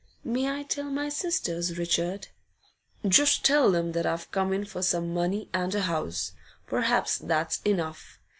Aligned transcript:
'May 0.23 0.49
I 0.49 0.63
tell 0.63 0.89
my 0.89 1.09
sisters, 1.09 1.77
Richard?' 1.77 2.29
'Just 3.07 3.45
tell 3.45 3.69
them 3.69 3.91
that 3.91 4.07
I've 4.07 4.31
come 4.31 4.51
in 4.51 4.65
for 4.65 4.81
some 4.81 5.13
money 5.13 5.47
and 5.53 5.75
a 5.75 5.81
house, 5.81 6.31
perhaps 6.65 7.19
that's 7.19 7.61
enough. 7.63 8.17